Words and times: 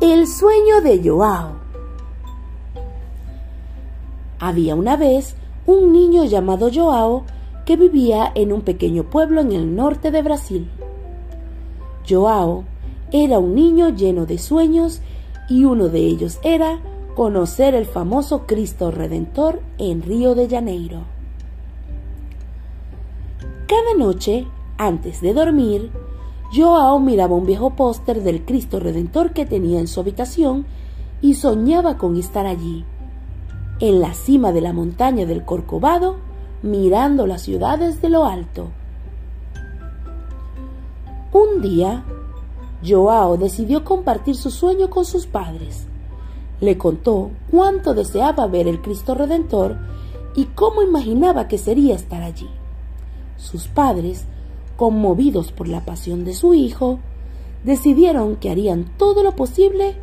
El 0.00 0.26
sueño 0.26 0.80
de 0.80 0.98
Joao. 1.06 1.56
Había 4.38 4.74
una 4.74 4.96
vez 4.96 5.36
un 5.66 5.92
niño 5.92 6.24
llamado 6.24 6.70
Joao 6.72 7.24
que 7.66 7.76
vivía 7.76 8.32
en 8.34 8.50
un 8.50 8.62
pequeño 8.62 9.04
pueblo 9.04 9.42
en 9.42 9.52
el 9.52 9.76
norte 9.76 10.10
de 10.10 10.22
Brasil. 10.22 10.70
Joao 12.08 12.64
era 13.12 13.38
un 13.38 13.54
niño 13.54 13.90
lleno 13.90 14.24
de 14.24 14.38
sueños 14.38 15.02
y 15.50 15.66
uno 15.66 15.90
de 15.90 16.00
ellos 16.00 16.38
era 16.42 16.80
conocer 17.14 17.74
el 17.74 17.84
famoso 17.84 18.46
Cristo 18.46 18.90
Redentor 18.90 19.60
en 19.76 20.00
Río 20.00 20.34
de 20.34 20.48
Janeiro. 20.48 21.00
Cada 23.66 23.94
noche, 23.98 24.46
antes 24.78 25.20
de 25.20 25.34
dormir, 25.34 25.92
Joao 26.52 26.98
miraba 26.98 27.36
un 27.36 27.46
viejo 27.46 27.70
póster 27.70 28.22
del 28.22 28.44
Cristo 28.44 28.80
Redentor 28.80 29.32
que 29.32 29.46
tenía 29.46 29.78
en 29.78 29.86
su 29.86 30.00
habitación 30.00 30.66
y 31.20 31.34
soñaba 31.34 31.96
con 31.96 32.16
estar 32.16 32.46
allí, 32.46 32.84
en 33.78 34.00
la 34.00 34.14
cima 34.14 34.50
de 34.50 34.60
la 34.60 34.72
montaña 34.72 35.26
del 35.26 35.44
Corcovado, 35.44 36.16
mirando 36.62 37.28
las 37.28 37.42
ciudades 37.42 38.02
de 38.02 38.08
lo 38.08 38.24
alto. 38.24 38.68
Un 41.32 41.62
día, 41.62 42.02
Joao 42.84 43.36
decidió 43.36 43.84
compartir 43.84 44.34
su 44.34 44.50
sueño 44.50 44.90
con 44.90 45.04
sus 45.04 45.26
padres. 45.26 45.86
Le 46.60 46.76
contó 46.76 47.30
cuánto 47.50 47.94
deseaba 47.94 48.48
ver 48.48 48.66
el 48.66 48.82
Cristo 48.82 49.14
Redentor 49.14 49.78
y 50.34 50.46
cómo 50.46 50.82
imaginaba 50.82 51.46
que 51.46 51.58
sería 51.58 51.94
estar 51.94 52.22
allí. 52.22 52.50
Sus 53.36 53.68
padres 53.68 54.26
conmovidos 54.80 55.52
por 55.52 55.68
la 55.68 55.84
pasión 55.84 56.24
de 56.24 56.32
su 56.32 56.54
hijo, 56.54 57.00
decidieron 57.64 58.36
que 58.36 58.50
harían 58.50 58.86
todo 58.96 59.22
lo 59.22 59.36
posible 59.36 59.94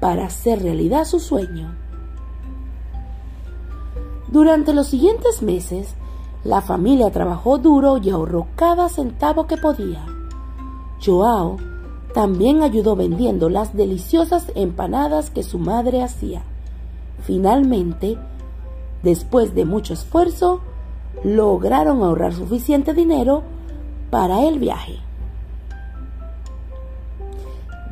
para 0.00 0.26
hacer 0.26 0.62
realidad 0.62 1.06
su 1.06 1.18
sueño. 1.18 1.74
Durante 4.30 4.74
los 4.74 4.88
siguientes 4.88 5.40
meses, 5.40 5.94
la 6.44 6.60
familia 6.60 7.10
trabajó 7.10 7.56
duro 7.56 7.96
y 7.96 8.10
ahorró 8.10 8.48
cada 8.54 8.90
centavo 8.90 9.46
que 9.46 9.56
podía. 9.56 10.04
Joao 11.02 11.56
también 12.12 12.62
ayudó 12.62 12.96
vendiendo 12.96 13.48
las 13.48 13.74
deliciosas 13.74 14.52
empanadas 14.54 15.30
que 15.30 15.42
su 15.42 15.58
madre 15.58 16.02
hacía. 16.02 16.42
Finalmente, 17.22 18.18
después 19.02 19.54
de 19.54 19.64
mucho 19.64 19.94
esfuerzo, 19.94 20.60
lograron 21.24 22.02
ahorrar 22.02 22.34
suficiente 22.34 22.92
dinero 22.92 23.44
para 24.12 24.46
el 24.46 24.58
viaje. 24.58 24.98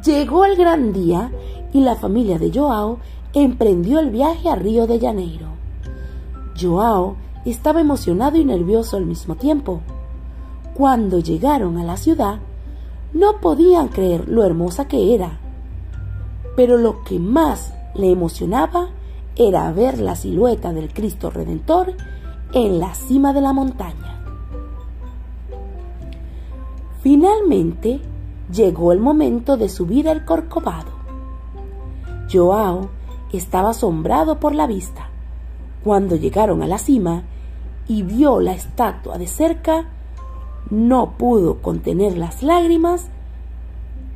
Llegó 0.04 0.44
el 0.44 0.54
gran 0.54 0.92
día 0.92 1.32
y 1.72 1.80
la 1.80 1.96
familia 1.96 2.38
de 2.38 2.52
Joao 2.52 2.98
emprendió 3.32 4.00
el 4.00 4.10
viaje 4.10 4.50
a 4.50 4.54
Río 4.54 4.86
de 4.86 5.00
Janeiro. 5.00 5.46
Joao 6.60 7.16
estaba 7.46 7.80
emocionado 7.80 8.36
y 8.36 8.44
nervioso 8.44 8.98
al 8.98 9.06
mismo 9.06 9.36
tiempo. 9.36 9.80
Cuando 10.74 11.20
llegaron 11.20 11.78
a 11.78 11.84
la 11.84 11.96
ciudad, 11.96 12.38
no 13.14 13.40
podían 13.40 13.88
creer 13.88 14.28
lo 14.28 14.44
hermosa 14.44 14.86
que 14.88 15.14
era. 15.14 15.40
Pero 16.55 16.77
lo 16.77 17.02
que 17.02 17.18
más 17.18 17.72
le 17.94 18.10
emocionaba 18.10 18.90
era 19.36 19.72
ver 19.72 19.98
la 19.98 20.16
silueta 20.16 20.74
del 20.74 20.92
Cristo 20.92 21.30
Redentor 21.30 21.94
en 22.52 22.78
la 22.78 22.94
cima 22.94 23.32
de 23.32 23.40
la 23.40 23.55
montaña. 23.55 24.19
Finalmente 27.02 28.00
llegó 28.52 28.92
el 28.92 29.00
momento 29.00 29.56
de 29.56 29.68
subir 29.68 30.08
al 30.08 30.24
corcovado. 30.24 30.90
Joao 32.30 32.90
estaba 33.33 33.70
asombrado 33.70 34.38
por 34.38 34.55
la 34.55 34.66
vista. 34.66 35.08
Cuando 35.83 36.16
llegaron 36.16 36.62
a 36.62 36.66
la 36.66 36.78
cima 36.78 37.22
y 37.89 38.02
vio 38.02 38.40
la 38.40 38.52
estatua 38.52 39.16
de 39.16 39.27
cerca, 39.27 39.86
no 40.68 41.12
pudo 41.16 41.62
contener 41.62 42.18
las 42.18 42.42
lágrimas. 42.42 43.08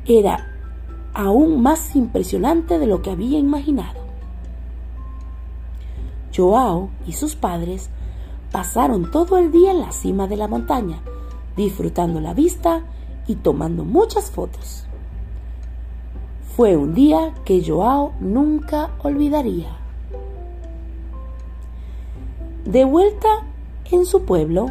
Era 0.05 0.47
aún 1.13 1.61
más 1.61 1.95
impresionante 1.95 2.77
de 2.77 2.85
lo 2.85 3.01
que 3.01 3.09
había 3.09 3.39
imaginado. 3.39 4.05
Joao 6.35 6.89
y 7.07 7.13
sus 7.13 7.35
padres 7.35 7.89
pasaron 8.51 9.09
todo 9.09 9.37
el 9.37 9.51
día 9.51 9.71
en 9.71 9.79
la 9.79 9.91
cima 9.91 10.27
de 10.27 10.37
la 10.37 10.47
montaña, 10.47 11.01
disfrutando 11.55 12.19
la 12.19 12.33
vista 12.33 12.81
y 13.27 13.35
tomando 13.35 13.83
muchas 13.83 14.31
fotos. 14.31 14.85
Fue 16.55 16.77
un 16.77 16.93
día 16.93 17.33
que 17.43 17.63
Joao 17.65 18.13
nunca 18.19 18.91
olvidaría. 19.03 19.77
De 22.65 22.85
vuelta 22.85 23.27
en 23.91 24.05
su 24.05 24.23
pueblo, 24.23 24.67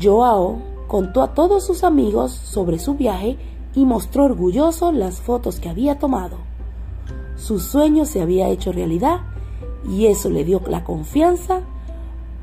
Joao 0.00 0.58
contó 0.88 1.22
a 1.22 1.34
todos 1.34 1.64
sus 1.64 1.84
amigos 1.84 2.32
sobre 2.32 2.78
su 2.78 2.94
viaje 2.94 3.38
y 3.74 3.84
mostró 3.84 4.24
orgulloso 4.24 4.92
las 4.92 5.20
fotos 5.20 5.60
que 5.60 5.68
había 5.68 5.98
tomado. 5.98 6.38
Su 7.36 7.58
sueño 7.58 8.04
se 8.04 8.20
había 8.20 8.48
hecho 8.48 8.72
realidad 8.72 9.20
y 9.88 10.06
eso 10.06 10.28
le 10.28 10.44
dio 10.44 10.60
la 10.68 10.84
confianza 10.84 11.62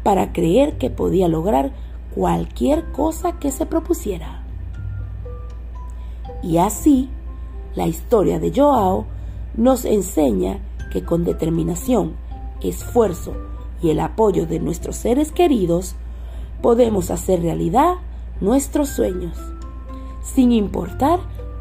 para 0.04 0.32
creer 0.32 0.78
que 0.78 0.90
podía 0.90 1.28
lograr 1.28 1.74
cualquier 2.18 2.92
cosa 2.94 3.34
que 3.34 3.52
se 3.52 3.68
propusiera. 3.68 4.44
Y 6.42 6.58
así, 6.58 7.10
la 7.76 7.86
historia 7.86 8.40
de 8.40 8.52
Joao 8.52 9.06
nos 9.56 9.86
enseña 9.86 10.60
que 10.92 11.04
con 11.04 11.24
determinación, 11.24 12.16
esfuerzo 12.60 13.34
y 13.84 13.92
el 13.92 14.00
apoyo 14.00 14.48
de 14.48 14.60
nuestros 14.60 14.96
seres 14.96 15.32
queridos, 15.32 15.96
podemos 16.64 17.12
hacer 17.12 17.44
realidad 17.44 17.98
nuestros 18.42 18.90
sueños, 18.90 19.38
sin 20.24 20.52
importar 20.52 21.20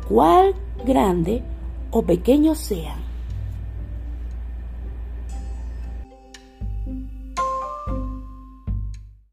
cuál 0.08 0.54
grande 0.86 1.42
o 1.90 2.00
pequeño 2.00 2.54
sean. 2.54 3.05